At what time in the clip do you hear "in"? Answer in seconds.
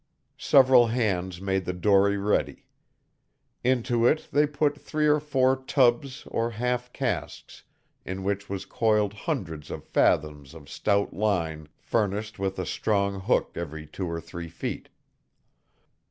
8.03-8.23